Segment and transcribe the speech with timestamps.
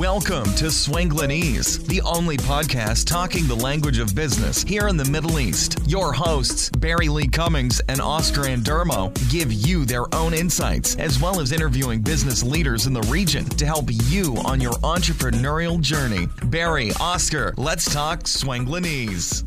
[0.00, 5.38] Welcome to Swanglinese, the only podcast talking the language of business here in the Middle
[5.38, 5.78] East.
[5.86, 11.38] Your hosts, Barry Lee Cummings and Oscar Andermo, give you their own insights, as well
[11.38, 16.28] as interviewing business leaders in the region to help you on your entrepreneurial journey.
[16.44, 19.44] Barry, Oscar, let's talk Swanglinese.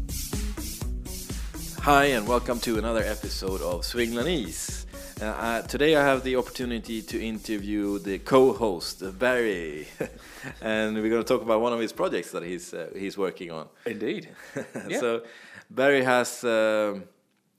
[1.79, 4.83] Hi, and welcome to another episode of Swinglanese.
[5.19, 9.87] Uh, uh, today I have the opportunity to interview the co-host Barry,
[10.61, 13.51] and we're going to talk about one of his projects that he's uh, he's working
[13.51, 13.67] on.
[13.85, 14.29] Indeed.
[14.87, 14.99] yeah.
[14.99, 15.23] So
[15.69, 17.03] Barry has um,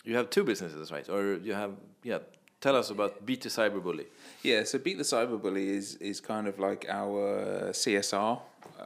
[0.05, 1.09] you have two businesses, right?
[1.09, 2.19] Or you have yeah.
[2.61, 4.07] Tell us about Beat the Cyberbully.
[4.43, 8.41] Yeah, so Beat the Cyberbully is is kind of like our CSR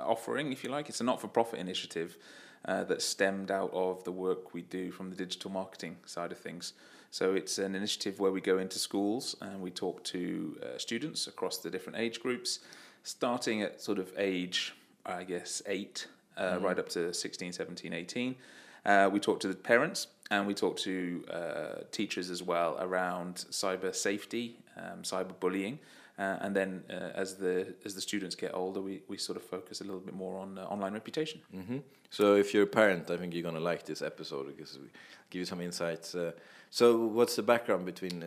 [0.05, 0.89] offering, if you like.
[0.89, 2.17] It's a not-for-profit initiative
[2.65, 6.39] uh, that stemmed out of the work we do from the digital marketing side of
[6.39, 6.73] things.
[7.11, 11.27] So it's an initiative where we go into schools and we talk to uh, students
[11.27, 12.61] across the different age groups,
[13.03, 14.75] starting at sort of age,
[15.07, 16.07] I guess, eight,
[16.37, 16.65] uh, mm-hmm.
[16.65, 18.37] right up to 16, 17, 18.
[18.85, 23.47] Uh, we talk to the parents and we talk to uh, teachers as well around
[23.51, 25.79] cyber safety, um, cyber bullying.
[26.19, 29.45] Uh, and then uh, as the as the students get older, we, we sort of
[29.45, 31.41] focus a little bit more on uh, online reputation.
[31.55, 31.79] Mm-hmm.
[32.11, 34.89] So if you're a parent, I think you're gonna like this episode because we
[35.31, 36.17] give you some insights.
[36.17, 36.33] Uh,
[36.71, 38.27] so what's the background between uh,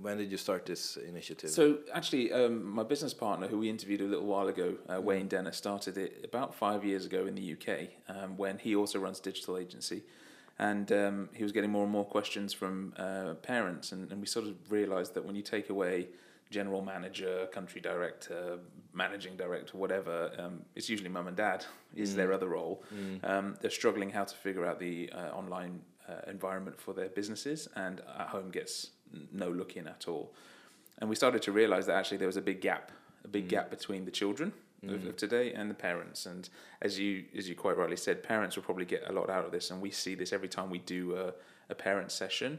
[0.00, 1.50] when did you start this initiative?
[1.50, 5.04] So actually, um, my business partner, who we interviewed a little while ago, uh, mm-hmm.
[5.04, 8.98] Wayne Dennis, started it about five years ago in the UK um, when he also
[8.98, 10.02] runs digital agency
[10.58, 14.26] and um, he was getting more and more questions from uh, parents and, and we
[14.26, 16.08] sort of realized that when you take away
[16.50, 18.58] general manager, country director,
[18.92, 20.30] managing director, whatever.
[20.38, 22.16] Um, it's usually mum and dad is mm.
[22.16, 22.82] their other role.
[22.94, 23.28] Mm.
[23.28, 27.68] Um, they're struggling how to figure out the uh, online uh, environment for their businesses,
[27.76, 28.90] and at home gets
[29.32, 30.32] no look in at all.
[30.98, 32.90] And we started to realize that actually there was a big gap,
[33.24, 33.50] a big mm.
[33.50, 34.52] gap between the children
[34.84, 35.16] of, of, mm.
[35.16, 36.24] today and the parents.
[36.24, 36.48] And
[36.80, 39.52] as you as you quite rightly said, parents will probably get a lot out of
[39.52, 41.34] this, and we see this every time we do a,
[41.68, 42.58] a parent session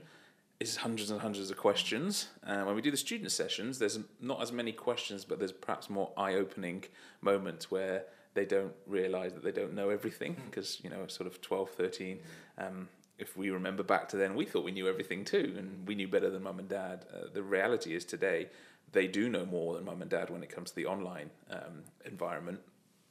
[0.60, 2.28] is hundreds and hundreds of questions.
[2.46, 5.90] Uh, when we do the student sessions, there's not as many questions, but there's perhaps
[5.90, 6.84] more eye-opening
[7.22, 8.04] moments where
[8.34, 10.88] they don't realize that they don't know everything because hmm.
[10.88, 12.20] you know sort of 12 13
[12.58, 12.88] um,
[13.18, 16.08] if we remember back to then we thought we knew everything too and we knew
[16.08, 18.48] better than mum and dad uh, the reality is today
[18.92, 21.84] they do know more than mum and dad when it comes to the online um,
[22.06, 22.60] environment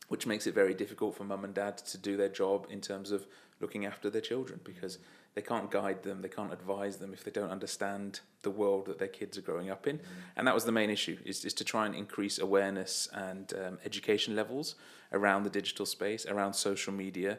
[0.09, 3.11] which makes it very difficult for mum and dad to do their job in terms
[3.11, 3.27] of
[3.61, 4.99] looking after their children because
[5.35, 8.99] they can't guide them, they can't advise them if they don't understand the world that
[8.99, 9.99] their kids are growing up in.
[9.99, 10.03] Mm.
[10.37, 13.79] And that was the main issue, is, is to try and increase awareness and um,
[13.85, 14.75] education levels
[15.13, 17.39] around the digital space, around social media,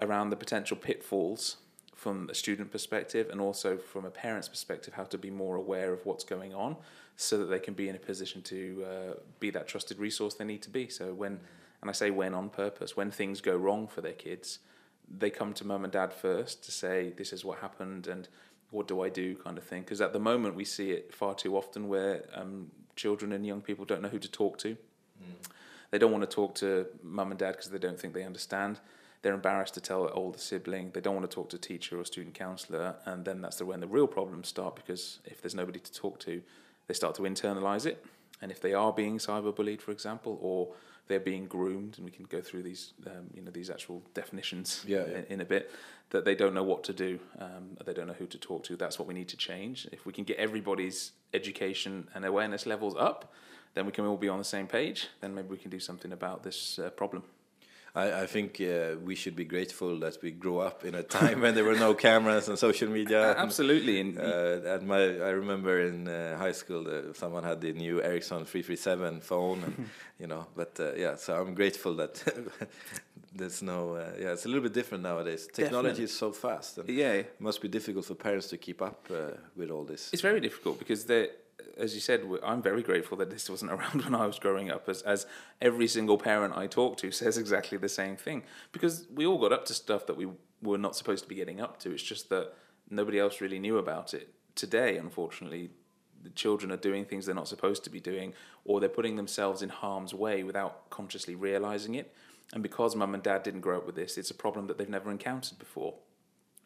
[0.00, 1.56] around the potential pitfalls
[1.94, 5.92] from a student perspective and also from a parent's perspective, how to be more aware
[5.92, 6.76] of what's going on
[7.16, 10.44] so that they can be in a position to uh, be that trusted resource they
[10.44, 10.88] need to be.
[10.88, 11.38] So when,
[11.82, 14.60] and I say when on purpose, when things go wrong for their kids,
[15.18, 18.28] they come to mum and dad first to say this is what happened and
[18.70, 19.82] what do I do kind of thing.
[19.82, 23.60] Because at the moment we see it far too often where um, children and young
[23.60, 24.76] people don't know who to talk to.
[25.20, 25.50] Mm.
[25.90, 28.78] they don't want to talk to mum and dad because they don't think they understand.
[29.22, 30.92] They're embarrassed to tell an older sibling.
[30.94, 33.80] They don't want to talk to teacher or student counselor and then that's the, when
[33.80, 36.40] the real problems start because if there's nobody to talk to
[36.86, 38.04] they start to internalize it
[38.40, 40.74] and if they are being cyberbullied for example or
[41.10, 44.84] they're being groomed, and we can go through these, um, you know, these actual definitions
[44.86, 45.18] yeah, yeah.
[45.18, 45.70] In, in, a bit.
[46.10, 48.76] That they don't know what to do, um, they don't know who to talk to.
[48.76, 49.88] That's what we need to change.
[49.92, 53.32] If we can get everybody's education and awareness levels up,
[53.74, 55.08] then we can all be on the same page.
[55.20, 57.24] Then maybe we can do something about this uh, problem.
[57.94, 61.40] I, I think uh, we should be grateful that we grew up in a time
[61.40, 63.34] when there were no cameras and social media.
[63.36, 64.00] Absolutely.
[64.00, 68.44] And, uh, and my, I remember in uh, high school someone had the new Ericsson
[68.44, 69.88] 337 phone, and,
[70.20, 70.46] you know.
[70.54, 72.22] But uh, yeah, so I'm grateful that
[73.34, 73.94] there's no.
[73.94, 75.48] Uh, yeah, it's a little bit different nowadays.
[75.52, 76.04] Technology Definitely.
[76.04, 76.78] is so fast.
[76.78, 80.10] And yeah, it must be difficult for parents to keep up uh, with all this.
[80.12, 81.28] It's very difficult because they
[81.76, 84.88] as you said, I'm very grateful that this wasn't around when I was growing up,
[84.88, 85.26] as, as
[85.60, 88.42] every single parent I talk to says exactly the same thing.
[88.72, 90.28] Because we all got up to stuff that we
[90.62, 91.92] were not supposed to be getting up to.
[91.92, 92.52] It's just that
[92.90, 94.32] nobody else really knew about it.
[94.54, 95.70] Today, unfortunately,
[96.22, 98.34] the children are doing things they're not supposed to be doing,
[98.64, 102.14] or they're putting themselves in harm's way without consciously realizing it.
[102.52, 104.88] And because mum and dad didn't grow up with this, it's a problem that they've
[104.88, 105.94] never encountered before.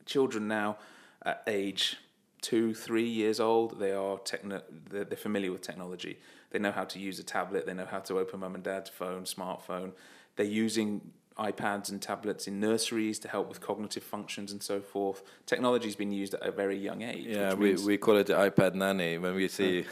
[0.06, 0.78] Children now,
[1.24, 1.98] at age
[2.44, 6.18] two, three years old, they are techno- they're, they're familiar with technology.
[6.50, 7.64] They know how to use a tablet.
[7.64, 9.92] They know how to open mum and dad's phone, smartphone.
[10.36, 15.22] They're using iPads and tablets in nurseries to help with cognitive functions and so forth.
[15.46, 17.26] Technology's been used at a very young age.
[17.26, 19.84] Yeah, we, we call it the iPad nanny when we see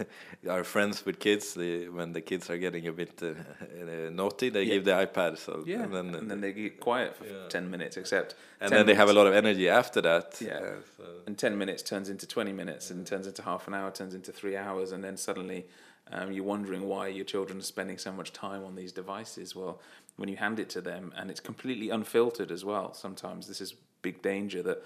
[0.48, 1.54] our friends with kids.
[1.54, 4.74] They, when the kids are getting a bit uh, uh, naughty, they Yeah.
[4.74, 5.38] give the iPad.
[5.38, 7.48] So yeah, and then, and then they get quiet for Yeah.
[7.48, 7.96] ten minutes.
[7.96, 10.36] Except and 10 then they have a lot of energy after that.
[10.40, 10.60] Yeah.
[10.98, 11.04] so.
[11.26, 14.32] and 10 minutes turns into 20 minutes and turns into half an hour turns into
[14.32, 15.66] three hours and then suddenly
[16.12, 19.80] um, you're wondering why your children are spending so much time on these devices well
[20.20, 23.74] when you hand it to them and it's completely unfiltered as well sometimes this is
[24.02, 24.84] big danger that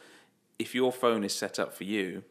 [0.59, 2.23] if your phone is set up for you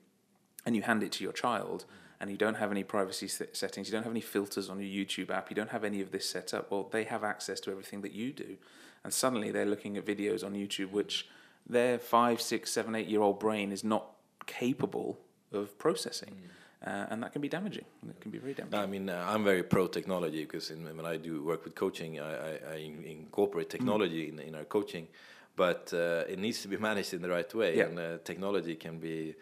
[0.66, 1.86] and you hand it to your child
[2.20, 5.30] and you don't have any privacy settings, you don't have any filters on your YouTube
[5.30, 8.02] app, you don't have any of this set up, well, they have access to everything
[8.02, 8.56] that you do.
[9.04, 11.28] And suddenly they're looking at videos on YouTube which
[11.68, 14.12] their five, six, seven, eight year old brain is not
[14.46, 15.20] capable
[15.52, 16.30] of processing.
[16.30, 16.50] Mm.
[16.86, 17.86] Uh, and that can be damaging.
[18.10, 18.78] It can be very damaging.
[18.80, 22.20] I mean, uh, I'm very pro technology because in, when I do work with coaching,
[22.20, 23.72] I, I, I in- incorporate Mm.
[23.78, 25.08] technology in, in our coaching,
[25.56, 27.78] but uh, it needs to be managed in the right way.
[27.78, 27.86] Yeah.
[27.86, 29.34] And uh, technology can be,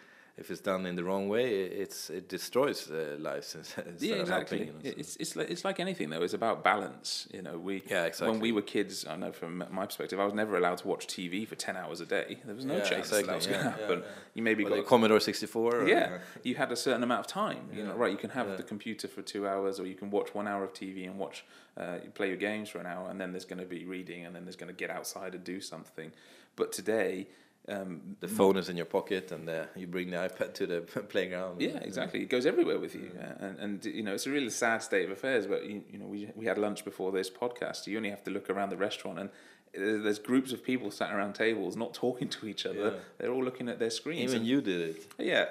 [0.42, 1.46] if it's done in the wrong way,
[1.84, 4.58] it's it destroys uh, lives instead yeah, of exactly.
[4.58, 4.68] helping.
[4.68, 6.24] you know, so- It's it's like, it's like anything though.
[6.28, 7.28] It's about balance.
[7.36, 8.28] You know, we Yeah, exactly.
[8.30, 11.04] when we were kids, I know from my perspective, I was never allowed to watch
[11.16, 12.30] TV for ten hours a day.
[12.46, 14.00] There was no Yeah, chance that exactly, was going to yeah, yeah, happen.
[14.00, 14.36] yeah.
[14.36, 15.88] You maybe Well, got the Commodore 64.
[15.88, 16.18] yeah,
[16.48, 17.64] you had a certain amount of time.
[17.78, 18.12] You know, right?
[18.16, 18.56] You can have Yeah.
[18.62, 21.38] the computer for two hours, or you can watch one hour of TV and watch,
[21.82, 24.26] uh, you play your games for an hour, and then there's going to be reading,
[24.26, 26.10] and then there's going to get outside and do something.
[26.60, 27.14] But today,
[27.70, 30.82] um, The phone is in your pocket, and uh, you bring the iPad to the
[31.10, 31.62] playground.
[31.62, 32.22] yeah, exactly.
[32.22, 35.06] It goes everywhere with you, uh, and and you know it's a really sad state
[35.06, 35.48] of affairs.
[35.48, 37.88] But you, you know, we we had lunch before this podcast.
[37.88, 41.14] You only have to look around the restaurant, and uh, there's groups of people sat
[41.14, 42.86] around tables, not talking to each other.
[42.92, 43.00] Yeah.
[43.18, 44.32] They're all looking at their screens.
[44.32, 45.06] Even and- you did it.
[45.18, 45.46] yeah.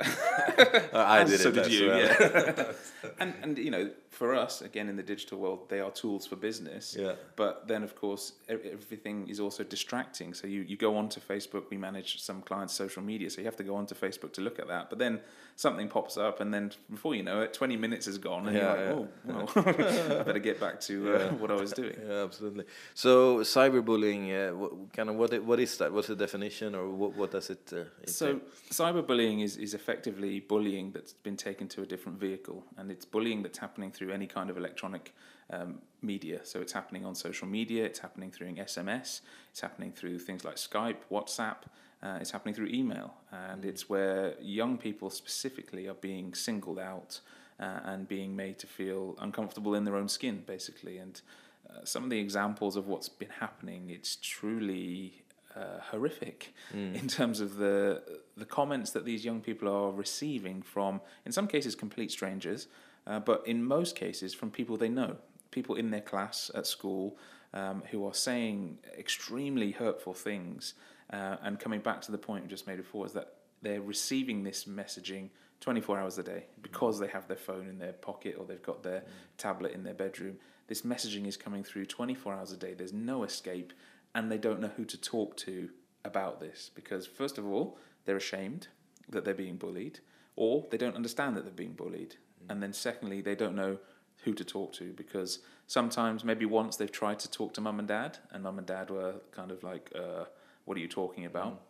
[0.93, 1.55] Uh, I did so it.
[1.55, 1.99] did you, well.
[2.01, 2.73] yeah.
[3.21, 6.37] and and you know, for us, again in the digital world, they are tools for
[6.37, 6.94] business.
[7.05, 7.14] Yeah.
[7.37, 10.34] But then, of course, everything is also distracting.
[10.34, 11.64] So you, you go onto Facebook.
[11.70, 14.58] We manage some clients' social media, so you have to go onto Facebook to look
[14.58, 14.90] at that.
[14.90, 15.20] But then
[15.56, 18.62] something pops up, and then before you know it, twenty minutes is gone, and Yeah,
[18.62, 19.49] you're like, oh, well,
[20.20, 21.32] I better get back to uh, Yeah.
[21.43, 21.96] what I was doing.
[22.06, 22.64] Yeah, absolutely.
[22.94, 25.88] So cyberbullying, uh, what, kind of what what is that?
[25.94, 27.72] What's the definition, or what what does it?
[27.72, 27.84] Uh,
[28.20, 28.40] So
[28.70, 33.43] cyberbullying is, is effectively bullying that's been taken to a different vehicle, and it's bullying
[33.44, 35.15] that's happening through any kind of electronic
[35.51, 36.41] um, media.
[36.45, 39.21] So it's happening on social media, it's happening through SMS,
[39.51, 41.57] it's happening through things like Skype, WhatsApp,
[42.03, 47.21] uh, it's happening through email, and it's where young people specifically are being singled out
[47.59, 50.97] uh, and being made to feel uncomfortable in their own skin, basically.
[50.97, 51.21] And
[51.69, 55.23] uh, some of the examples of what's been happening, it's truly
[55.55, 56.55] uh, horrific
[56.95, 58.03] in terms of the
[58.37, 62.69] the comments that these young people are receiving from, in some cases, complete strangers,
[63.06, 65.17] uh, but in most cases from people they know,
[65.50, 67.17] people in their class at school,
[67.52, 70.75] um, who are saying extremely hurtful things.
[71.12, 74.44] Uh, and coming back to the point we just made before, is that they're receiving
[74.44, 75.29] this messaging
[75.61, 78.82] 24 hours a day because they have their phone in their pocket or they've got
[78.82, 79.03] their
[79.37, 80.37] tablet in their bedroom.
[80.69, 82.75] This messaging is coming through 24 hours a day.
[82.75, 83.73] There's no escape,
[84.14, 85.69] and they don't know who to talk to
[86.05, 88.69] about this because, first of all, they're ashamed
[89.08, 89.99] that they're being bullied,
[90.37, 92.17] or they don't understand that they're being bullied.
[92.49, 93.79] And then, secondly, they don't know
[94.25, 97.89] who to talk to because sometimes, maybe once they've tried to talk to mum and
[97.89, 100.25] dad, and mum and dad were kind of like, uh,
[100.65, 101.61] What are you talking about?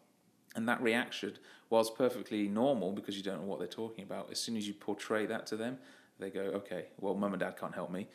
[0.57, 1.39] And that reaction
[1.69, 4.31] was perfectly normal because you don't know what they're talking about.
[4.31, 5.79] As soon as you portray that to them,
[6.19, 8.09] they go, okay, well, mum and dad can't help me.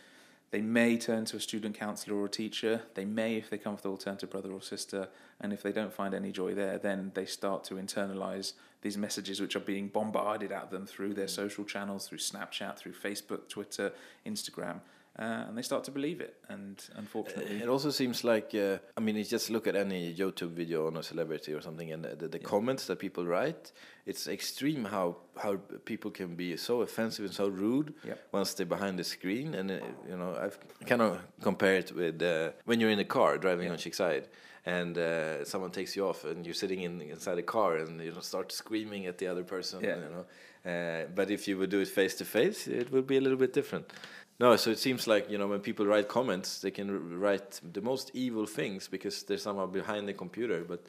[0.52, 2.84] They may turn to a student counsellor or a teacher.
[2.94, 5.10] They may, if they're comfortable, turn to brother or sister.
[5.42, 9.42] And if they don't find any joy there, then they start to internalize these messages
[9.42, 11.30] which are being bombarded at them through their mm.
[11.32, 13.92] social channels, through Snapchat, through Facebook, Twitter,
[14.26, 14.80] Instagram.
[15.18, 16.36] Uh, and they start to believe it.
[16.50, 20.52] And unfortunately, It also seems like uh, I mean, you just look at any YouTube
[20.52, 23.72] video on a celebrity or something, and the, the, the comments that people write.
[24.06, 25.56] It's extreme how how
[25.86, 27.94] people can be so offensive and so rude
[28.34, 29.56] once they're behind the screen.
[29.56, 29.76] And uh,
[30.10, 33.72] you know, I've kind of compare it with uh, when you're in a car driving
[33.72, 34.26] on Sheikh Zayed.
[34.68, 38.12] And uh, someone takes you off, and you're sitting in inside the car, and you
[38.12, 39.80] know, start screaming at the other person.
[39.84, 39.98] Yeah.
[39.98, 40.26] You know,
[40.66, 43.38] uh, but if you would do it face to face, it would be a little
[43.38, 43.94] bit different.
[44.40, 47.82] No, so it seems like you know when people write comments, they can write the
[47.82, 50.64] most evil things because they're somehow behind the computer.
[50.68, 50.86] But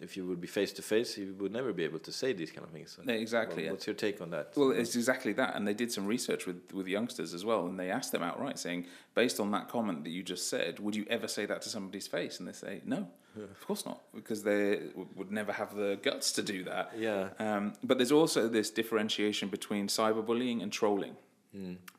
[0.00, 2.50] if you would be face to face, you would never be able to say these
[2.50, 2.98] kind of things.
[3.04, 3.70] Yeah, exactly, well, yeah.
[3.72, 4.52] what's your take on that?
[4.56, 7.78] Well, it's exactly that, and they did some research with with youngsters as well, and
[7.78, 11.06] they asked them outright, saying, based on that comment that you just said, would you
[11.08, 12.38] ever say that to somebody's face?
[12.38, 16.32] And they say, no, of course not, because they w- would never have the guts
[16.32, 16.92] to do that.
[16.96, 17.28] Yeah.
[17.38, 21.16] Um, but there's also this differentiation between cyberbullying and trolling.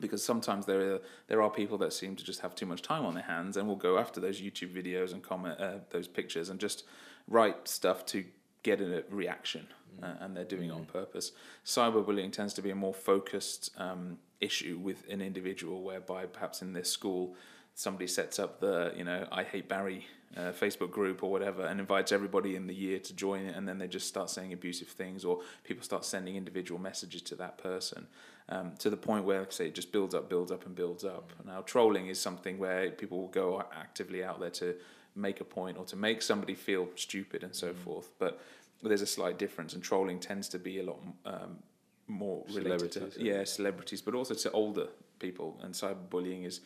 [0.00, 3.04] Because sometimes there are there are people that seem to just have too much time
[3.04, 6.48] on their hands and will go after those YouTube videos and comment uh, those pictures
[6.48, 6.84] and just
[7.28, 8.24] write stuff to
[8.62, 9.68] get a reaction,
[10.02, 11.32] uh, and they're doing it on purpose.
[11.64, 16.72] Cyberbullying tends to be a more focused um, issue with an individual, whereby perhaps in
[16.72, 17.36] this school
[17.76, 20.06] somebody sets up the you know I hate Barry
[20.36, 23.68] uh, Facebook group or whatever and invites everybody in the year to join it, and
[23.68, 27.56] then they just start saying abusive things, or people start sending individual messages to that
[27.58, 28.08] person
[28.48, 30.74] um, to the point where, like I say, it just builds up, builds up, and
[30.74, 31.32] builds up.
[31.46, 34.74] Now, trolling is something where people will go actively out there to
[35.16, 38.40] make a point or to make somebody feel stupid and so forth, but
[38.82, 41.58] there's a slight difference, and trolling tends to be a lot um,
[42.06, 46.60] more related to Celebrities, yeah celebrities, but also to older people, and cyberbullying is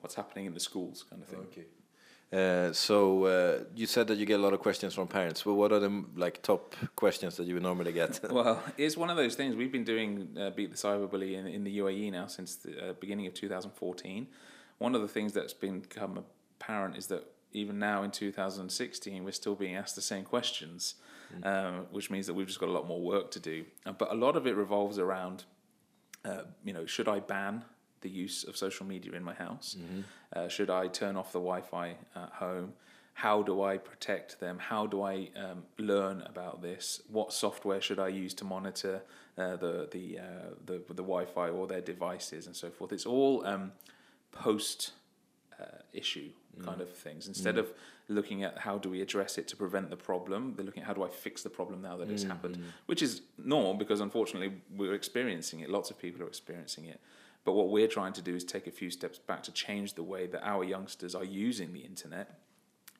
[0.00, 1.40] what's happening in the schools kind of thing.
[1.40, 1.66] Okay.
[2.30, 5.46] Uh, so uh, you said that you get a lot of questions from parents.
[5.46, 8.20] Well, what are the like top questions that you would normally get?
[8.30, 9.56] well, it's one of those things.
[9.56, 12.92] We've been doing uh, Beat the Cyberbully in, in the UAE now since the uh,
[12.94, 14.26] beginning of 2014.
[14.76, 16.22] One of the things that's become
[16.60, 20.96] apparent is that even now in 2016, we're still being asked the same questions,
[21.42, 23.64] um, which means that we've just got a lot more work to do.
[23.86, 25.44] Uh, but a lot of it revolves around,
[26.26, 27.64] uh, you know, should I ban
[28.00, 29.76] the use of social media in my house?
[30.34, 32.72] Uh, should I turn off the Wi-Fi at home?
[33.14, 34.58] How do I protect them?
[34.58, 37.02] How do I um, learn about this?
[37.08, 39.02] What software should I use to monitor
[39.36, 40.22] uh, the the, uh,
[40.66, 42.92] the the Wi-Fi or their devices and so forth?
[42.92, 43.72] It's all um,
[44.30, 44.92] post
[45.60, 46.30] uh, issue
[46.64, 47.28] kind of things.
[47.28, 47.66] Instead of
[48.08, 50.94] looking at how do we address it to prevent the problem, they're looking at how
[50.94, 54.94] do I fix the problem now that it's happened, which is normal because unfortunately we're
[54.94, 55.70] experiencing it.
[55.70, 57.00] Lots of people are experiencing it.
[57.48, 60.02] But what we're trying to do is take a few steps back to change the
[60.02, 62.40] way that our youngsters are using the internet,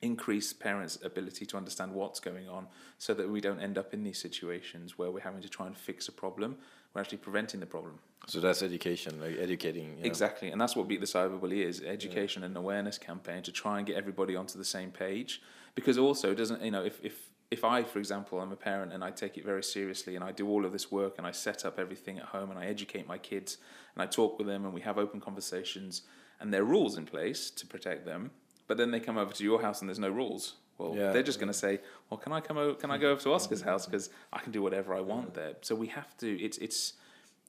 [0.01, 2.65] increase parents' ability to understand what's going on
[2.97, 5.77] so that we don't end up in these situations where we're having to try and
[5.77, 6.57] fix a problem.
[6.95, 7.99] We're actually preventing the problem.
[8.25, 9.97] so that's education, like educating.
[9.97, 10.01] know.
[10.03, 13.85] Exactly, and that's what Beat the Cyberbully is: education and awareness campaign to try and
[13.85, 15.43] get everybody onto the same page.
[15.75, 18.93] Because also, it doesn't you know if if if I, for example, I'm a parent
[18.93, 21.31] and I take it very seriously and I do all of this work and I
[21.31, 23.57] set up everything at home and I educate my kids
[23.95, 26.03] and I talk with them and we have open conversations
[26.39, 28.31] and there are rules in place to protect them,
[28.67, 30.55] but then they come over to your house and there's no rules.
[30.77, 31.11] Well, Yeah.
[31.11, 32.73] they're just going to say, "Well, can I come over?
[32.75, 35.55] Can I go over to Oscar's house because I can do whatever I want there?"
[35.61, 36.39] So we have to.
[36.41, 36.93] It's it's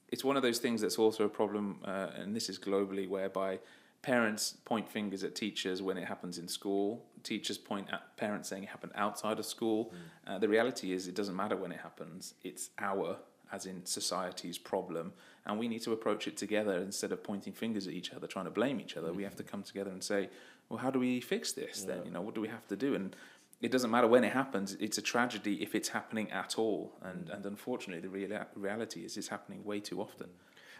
[0.09, 3.59] it's one of those things that's also a problem, uh, and this is globally, whereby
[4.01, 7.05] parents point fingers at teachers when it happens in school.
[7.23, 9.93] Teachers point at parents saying it happened outside of school.
[10.25, 12.33] Uh, the reality is, it doesn't matter when it happens.
[12.43, 13.17] It's our,
[13.51, 15.13] as in society's problem,
[15.45, 18.45] and we need to approach it together instead of pointing fingers at each other, trying
[18.45, 19.13] to blame each other.
[19.13, 20.29] We have to come together and say,
[20.69, 21.83] "Well, how do we fix this?
[21.83, 23.15] Then, you know, what do we have to do?" And
[23.61, 24.73] it doesn't matter when it happens.
[24.79, 29.15] It's a tragedy if it's happening at all, and and unfortunately, the real reality is
[29.17, 30.29] it's happening way too often.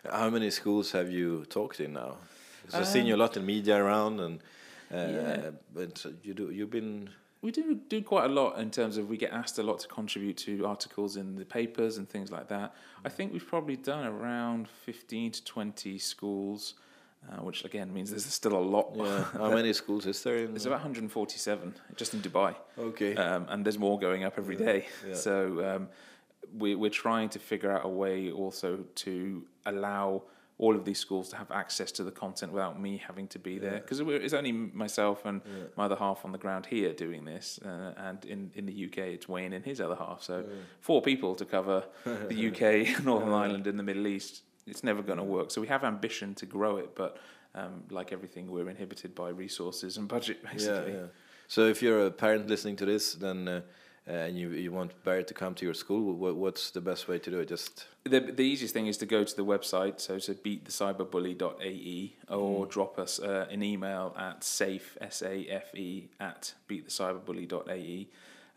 [0.10, 2.18] How many schools have you talked in now?
[2.72, 4.40] 'Cause I've seen you a lot in media around, and
[4.92, 5.50] uh, Yeah.
[5.74, 7.10] but you do you've been
[7.44, 9.88] We do do quite a lot in terms of we get asked a lot to
[9.88, 12.74] contribute to articles in the papers and things like that.
[13.04, 16.76] I think we've probably done around fifteen to twenty schools,
[17.28, 18.88] uh, which again means there's still a lot.
[18.96, 19.24] yeah.
[19.44, 20.52] How many schools is there in?
[20.54, 22.56] There's about 147 just in Dubai.
[22.78, 23.16] Okay.
[23.16, 24.80] Um, and there's more going up every day.
[25.08, 25.16] yeah.
[25.16, 25.34] So
[25.70, 25.90] um,
[26.62, 28.70] we, we're trying to figure out a way also
[29.06, 29.14] to
[29.66, 30.24] allow
[30.62, 33.58] all of these schools to have access to the content without me having to be
[33.58, 33.80] there.
[33.80, 35.42] Because it's only myself and
[35.76, 37.60] my other half on the ground here doing this.
[37.66, 40.22] Uh, and in, in the UK, it's Wayne and his other half.
[40.22, 40.46] So
[40.80, 44.44] four people to cover the UK, Northern Ireland, and the Middle East.
[44.68, 45.50] It's never going to work.
[45.50, 47.18] So we have ambition to grow it, but
[47.56, 50.94] um, like everything, we're inhibited by resources and budget, basically.
[50.94, 51.08] yeah.
[51.48, 53.62] So if you're a parent listening to this, then uh,
[54.08, 57.20] and you you want Barry to come to your school, what, what's the best way
[57.20, 57.50] to do it?
[57.50, 62.66] Just The, the easiest thing is to go to the website, so to beatthecyberbully.ae, or
[62.66, 68.08] drop us uh, an email at safe, S-A-F-E, at beatthecyberbully.ae.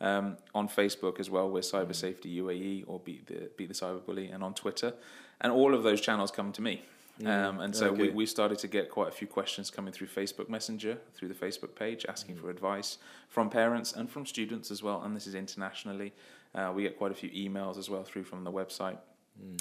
[0.00, 4.34] Um, on Facebook as well, we're Cyber Safety UAE or Beat the, Beat the Cyberbully,
[4.34, 4.94] and on Twitter.
[5.40, 6.82] And all of those channels come to me.
[7.24, 8.14] Um, and so we, okay.
[8.14, 11.76] we started to get quite a few questions coming through Facebook Messenger, through the Facebook
[11.76, 15.02] page, asking for advice from parents and from students as well.
[15.02, 16.12] And this is internationally.
[16.54, 18.98] Uh, we get quite a few emails as well through from the website.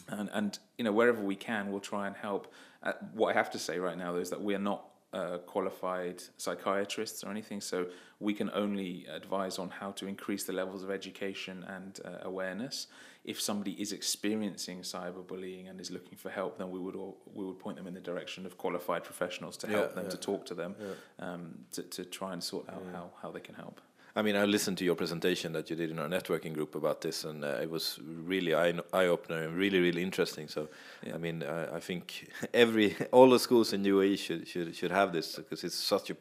[0.09, 2.51] And, and you know wherever we can, we'll try and help.
[2.81, 6.23] Uh, what I have to say right now is that we are not uh, qualified
[6.37, 7.87] psychiatrists or anything, so
[8.19, 12.87] we can only advise on how to increase the levels of education and uh, awareness.
[13.23, 17.45] If somebody is experiencing cyberbullying and is looking for help, then we would all, we
[17.45, 20.17] would point them in the direction of qualified professionals to help Yeah, them yeah, to
[20.17, 20.75] talk to them
[21.19, 23.79] um, to, to try and sort out how, how they can help.
[24.15, 27.01] I mean, I listened to your presentation that you did in our networking group about
[27.01, 30.47] this, and uh, it was really eye, eye opener and really, really interesting.
[30.47, 30.69] So,
[31.03, 31.15] yeah.
[31.15, 35.13] I mean, I, I, think every all the schools in UAE should should, should have
[35.13, 36.15] this because it's such a,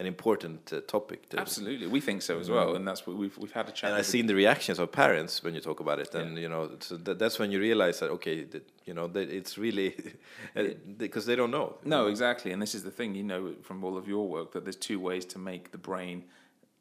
[0.00, 1.28] an important uh, topic.
[1.38, 3.90] Absolutely, we think so as well, and that's what we've we've had a chat.
[3.90, 6.42] And I've seen the reactions of parents when you talk about it, and yeah.
[6.42, 9.56] you know, so that, that's when you realize that okay, that, you know, that it's
[9.56, 9.94] really
[10.98, 11.76] because they don't know.
[11.84, 14.64] No, exactly, and this is the thing, you know, from all of your work that
[14.64, 16.24] there's two ways to make the brain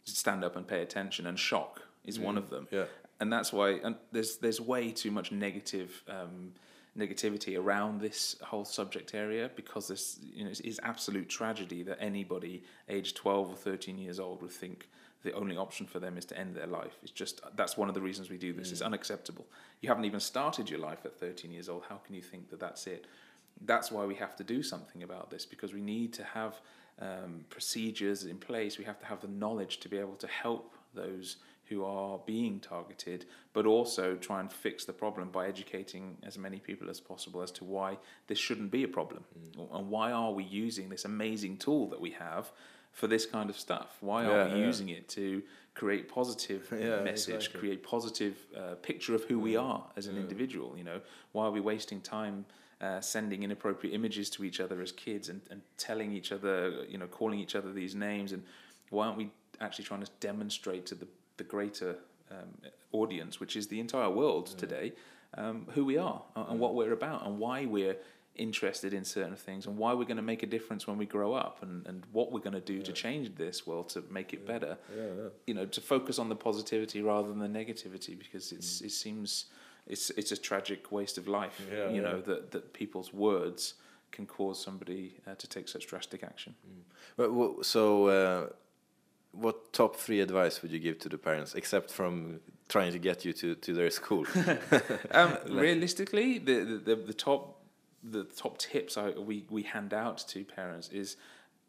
[0.05, 2.23] stand up and pay attention, and shock is mm.
[2.23, 2.67] one of them.
[2.71, 2.85] Yeah.
[3.19, 6.53] And that's why and there's there's way too much negative um,
[6.97, 12.63] negativity around this whole subject area because this you know is absolute tragedy that anybody
[12.89, 14.87] aged 12 or 13 years old would think
[15.23, 16.97] the only option for them is to end their life.
[17.01, 18.69] It's just that's one of the reasons we do this.
[18.69, 18.71] Mm.
[18.73, 19.45] It's unacceptable.
[19.81, 21.83] You haven't even started your life at 13 years old.
[21.89, 23.05] How can you think that that's it?
[23.65, 26.59] That's why we have to do something about this because we need to have
[26.99, 28.77] um, procedures in place.
[28.77, 31.37] We have to have the knowledge to be able to help those
[31.69, 36.59] who are being targeted, but also try and fix the problem by educating as many
[36.59, 37.97] people as possible as to why
[38.27, 39.23] this shouldn't be a problem
[39.57, 39.75] mm.
[39.75, 42.51] and why are we using this amazing tool that we have
[42.95, 43.97] for this kind of stuff.
[43.99, 44.65] Why yeah, are we yeah.
[44.65, 45.43] using it to
[45.75, 47.59] create positive yeah, message, exactly.
[47.59, 50.73] create positive uh, picture of who we are as an individual?
[50.77, 51.01] You know,
[51.33, 52.45] why are we wasting time?
[52.81, 56.97] Uh, sending inappropriate images to each other as kids and, and telling each other, you
[56.97, 58.43] know, calling each other these names, and
[58.89, 61.95] why aren't we actually trying to demonstrate to the, the greater
[62.29, 62.49] um,
[62.91, 64.59] audience, which is the entire world yeah.
[64.59, 64.93] today,
[65.37, 67.95] um, who we are and, and what we're about and why we're
[68.35, 71.33] interested in certain things and why we're going to make a difference when we grow
[71.33, 72.83] up and, and what we're going to do yeah.
[72.83, 74.51] to change this world to make it yeah.
[74.51, 74.77] better.
[75.47, 78.85] You know, to focus on the positivity rather than the negativity because it's mm.
[78.85, 79.45] it seems
[79.87, 81.61] it's it's a tragic waste of life.
[81.71, 83.75] Yeah, you know that that people's words
[84.11, 86.55] can cause somebody uh, to take such drastic action.
[87.19, 87.35] Mm.
[87.35, 88.07] Well, so.
[88.07, 88.47] Uh,
[89.37, 92.39] what top three advice would you give to the parents, except from
[92.69, 94.25] trying to get you to, to their school?
[95.11, 97.54] um, realistically, the, the the top
[98.09, 101.17] the top tips I, we we hand out to parents is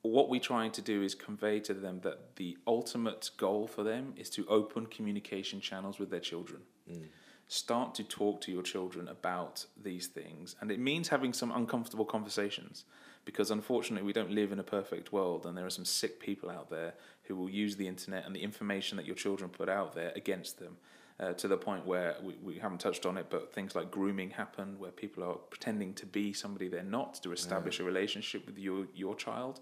[0.03, 4.15] what we're trying to do is convey to them that the ultimate goal for them
[4.17, 6.63] is to open communication channels with their children.
[6.91, 7.07] Mm
[7.49, 10.57] start to talk to your children about these things.
[10.61, 12.85] And it means having some uncomfortable conversations
[13.25, 16.51] because unfortunately we don't live in a perfect world and there are some sick people
[16.51, 19.95] out there who will use the internet and the information that your children put out
[19.95, 20.77] there against them.
[21.19, 24.29] Uh, to the point where we, we haven't touched on it, but things like grooming
[24.29, 27.85] happen, where people are pretending to be somebody they're not to establish yeah.
[27.85, 29.61] a relationship with your your child,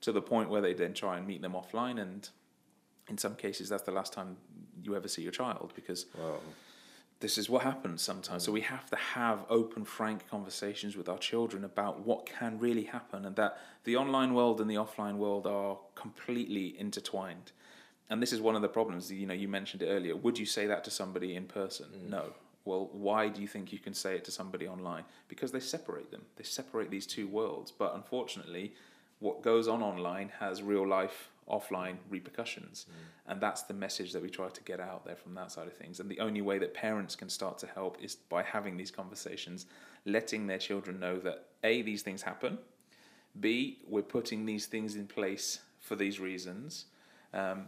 [0.00, 2.30] to the point where they then try and meet them offline, and
[3.10, 4.38] in some cases that's the last time
[4.82, 6.38] you ever see your child because wow
[7.24, 8.42] this is what happens sometimes.
[8.42, 12.84] So we have to have open, frank conversations with our children about what can really
[12.84, 17.52] happen, and that the online world and the offline world are completely intertwined.
[18.10, 19.10] And this is one of the problems.
[19.10, 20.16] You know, you mentioned it earlier.
[20.16, 21.86] Would you say that to somebody in person?
[21.96, 22.10] Mm.
[22.10, 22.24] No.
[22.64, 25.04] Well, why do you think you can say it to somebody online?
[25.28, 26.22] Because they separate them.
[26.36, 27.70] They separate these two worlds.
[27.70, 28.74] But unfortunately,
[29.20, 32.86] what goes on online has real life offline repercussions.
[32.88, 33.32] Mm.
[33.32, 35.74] And that's the message that we try to get out there from that side of
[35.74, 36.00] things.
[36.00, 39.66] And the only way that parents can start to help is by having these conversations,
[40.04, 42.58] letting their children know that A, these things happen,
[43.40, 46.86] B, we're putting these things in place for these reasons.
[47.32, 47.66] Um,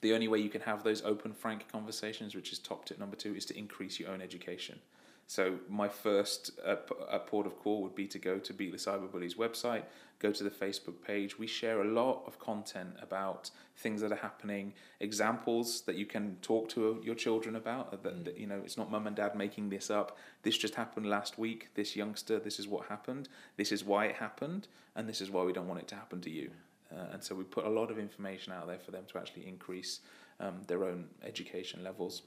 [0.00, 3.16] the only way you can have those open, frank conversations, which is top tip number
[3.16, 4.78] two, is to increase your own education.
[5.26, 6.74] So my first uh,
[7.08, 9.84] uh, port of call would be to go to Beat the Cyberbullies website,
[10.18, 11.38] go to the Facebook page.
[11.38, 16.36] We share a lot of content about things that are happening, examples that you can
[16.42, 17.94] talk to your children about.
[17.94, 18.24] Uh, that, mm.
[18.24, 20.18] that, you know, it's not mum and dad making this up.
[20.42, 21.68] This just happened last week.
[21.76, 23.28] This youngster, this is what happened.
[23.56, 26.20] This is why it happened, and this is why we don't want it to happen
[26.22, 26.50] to you.
[26.92, 29.46] Uh, and so we put a lot of information out there for them to actually
[29.46, 30.00] increase
[30.40, 32.22] um, their own education levels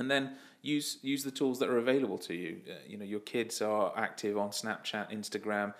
[0.00, 0.32] and then
[0.62, 2.60] use use the tools that are available to you.
[2.68, 5.74] Uh, you know, your kids are active on Snapchat, Instagram,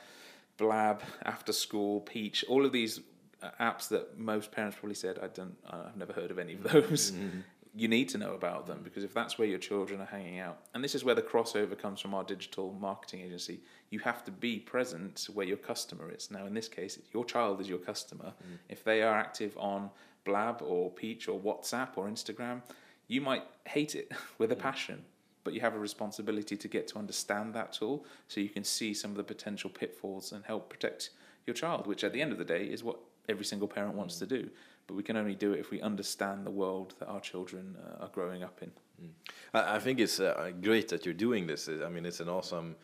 [0.59, 3.01] Blab, After School, Peach, all of these
[3.43, 6.63] uh, apps that most parents probably said, "I don't, I've never heard of any of
[6.65, 7.41] those." Mm-hmm.
[7.75, 10.59] You need to know about them because if that's where your children are hanging out,
[10.75, 14.31] and this is where the crossover comes from our digital marketing agency, you have to
[14.31, 16.31] be present where your customer is.
[16.31, 18.33] Now, in this case, your child is your customer.
[18.43, 18.59] Mm.
[18.69, 19.91] If they are active on
[20.25, 22.63] Blab or Peach or WhatsApp or Instagram,
[23.07, 24.61] you might hate it with a mm.
[24.61, 25.05] passion,
[25.45, 28.95] but you have a responsibility to get to understand that tool so you can see
[28.95, 31.11] some of the potential pitfalls and help protect
[31.47, 34.19] your child, which at the end of the day is what every single parent wants
[34.19, 34.31] to mm.
[34.31, 34.51] do.
[34.91, 38.03] But we can only do it if we understand the world that our children uh,
[38.03, 38.73] are growing up in.
[39.01, 39.11] Mm.
[39.55, 41.69] I, I, think it's uh, great that you're doing this.
[41.69, 42.75] I mean, it's an awesome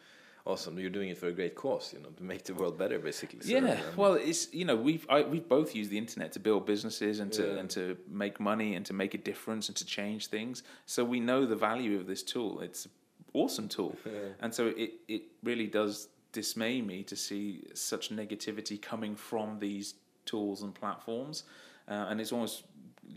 [0.45, 0.79] awesome.
[0.79, 3.41] You're doing it for a great cause, you know, to make the world better, basically.
[3.41, 6.39] So, yeah, um, well, it's you know we've I, we've both used the internet to
[6.39, 7.59] build businesses and to Yeah.
[7.59, 10.63] and to make money and to make a difference and to change things.
[10.87, 12.61] So we know the value of this tool.
[12.61, 12.93] It's an
[13.33, 13.97] awesome tool,
[14.41, 19.95] and so it it really does dismay me to see such negativity coming from these
[20.27, 21.45] tools and platforms,
[21.89, 22.65] uh, and it's almost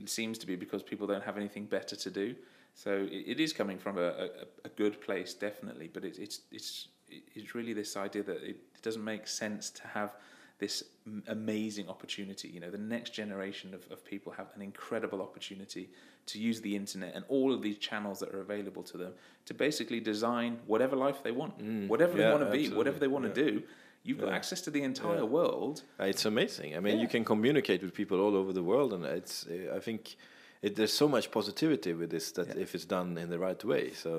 [0.02, 2.36] it seems to be because people don't have anything better to do.
[2.76, 4.28] So it, it is coming from a, a,
[4.66, 8.82] a good place, definitely, but it, it's it's it's really this idea that it, it
[8.82, 10.12] doesn't make sense to have
[10.60, 10.84] this
[11.28, 12.50] amazing opportunity.
[12.50, 15.90] You know, the next generation of, of people have an incredible opportunity
[16.28, 19.14] to use the internet and all of these channels that are available to them
[19.46, 21.54] to basically design whatever life they want,
[21.88, 22.32] whatever they Mm.
[22.34, 23.50] want to be, whatever they want to yeah.
[23.52, 23.64] do.
[24.10, 24.36] You've got Yeah.
[24.40, 25.38] access to the entire Yeah.
[25.38, 25.84] world.
[26.00, 26.76] Uh, It's amazing.
[26.76, 27.04] I mean, Yeah.
[27.04, 29.46] you can communicate with people all over the world, and it's.
[29.48, 30.16] Uh, I think
[30.62, 33.94] it, there's so much positivity with this that if it's done in the right way.
[33.94, 34.10] So,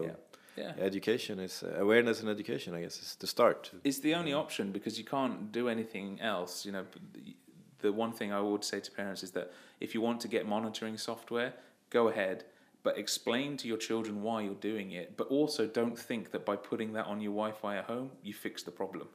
[0.56, 0.74] Yeah.
[0.78, 2.74] Education is uh, awareness and education.
[2.74, 3.70] I guess is the start.
[3.82, 6.66] It's the only option because you can't do anything else.
[6.66, 7.34] You know, the-
[7.78, 9.46] the one thing I would say to parents is that
[9.80, 11.52] if you want to get monitoring software,
[11.88, 12.44] go ahead,
[12.82, 15.16] but explain to your children why you're doing it.
[15.16, 18.62] But also don't think that by putting that on your Wi-Fi at home, you fix
[18.62, 19.08] the problem.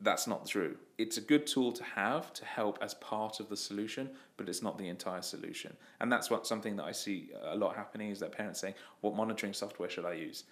[0.00, 0.76] That's not true.
[0.96, 4.62] It's a good tool to have to help as part of the solution, but it's
[4.62, 5.76] not the entire solution.
[6.00, 9.14] And that's what something that I see a lot happening is that parents saying, "What
[9.14, 10.44] monitoring software should I use?"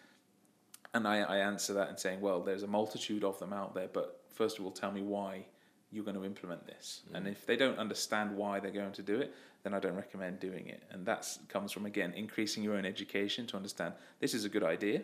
[0.94, 3.88] And I, I answer that and saying, well, there's a multitude of them out there,
[3.92, 5.44] but first of all, tell me why
[5.90, 7.02] you're going to implement this.
[7.10, 7.16] Mm.
[7.16, 10.40] And if they don't understand why they're going to do it, then I don't recommend
[10.40, 10.82] doing it.
[10.90, 14.62] And that comes from, again, increasing your own education to understand this is a good
[14.62, 15.02] idea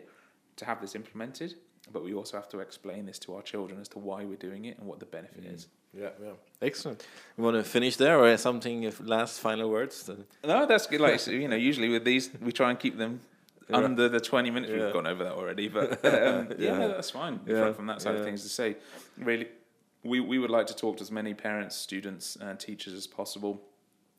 [0.55, 1.55] to have this implemented,
[1.91, 4.65] but we also have to explain this to our children as to why we're doing
[4.65, 5.67] it and what the benefit is.
[5.93, 6.31] Yeah, yeah.
[6.61, 7.05] Excellent.
[7.37, 8.83] You want to finish there, or something?
[8.83, 10.09] If last final words?
[10.43, 10.99] No, that's good.
[11.01, 13.21] Like, you know, usually with these, we try and keep them
[13.69, 13.77] Yeah.
[13.77, 14.71] under the 20 minutes.
[14.71, 14.85] Yeah.
[14.85, 16.87] We've gone over that already, but um, yeah, Yeah.
[16.87, 17.65] that's fine Yeah.
[17.65, 18.75] from, from that side of things to say.
[19.17, 19.47] Really,
[20.03, 23.61] we, we would like to talk to as many parents, students, and teachers as possible.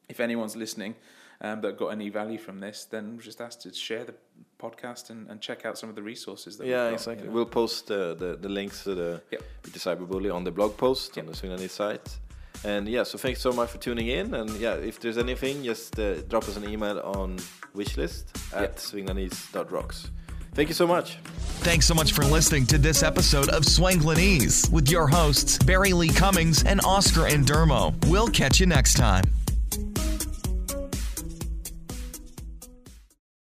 [0.09, 0.95] If anyone's listening
[1.41, 4.15] um, that got any value from this, then just ask to share the
[4.59, 7.25] podcast and, and check out some of the resources that Yeah, we've got, exactly.
[7.25, 7.35] you know.
[7.35, 9.43] We'll post uh, the the links to the Yep.
[9.63, 11.35] Beat the Cyberbully on the blog post on Yep.
[11.35, 12.19] the Swinani site.
[12.65, 14.33] And yeah, so thanks so much for tuning in.
[14.35, 17.37] And yeah, if there's anything, just uh, drop us an email on
[17.77, 18.77] wishlist at Yep.
[18.79, 20.11] swinglanese.rocks.
[20.55, 21.19] Thank you so much.
[21.61, 26.09] Thanks so much for listening to this episode of Swanglinese with your hosts, Barry Lee
[26.09, 27.93] Cummings and Oscar Andermo.
[28.07, 29.25] We'll catch you next time.